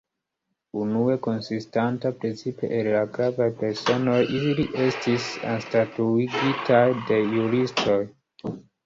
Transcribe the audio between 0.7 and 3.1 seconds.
Unue konsistanta precipe el la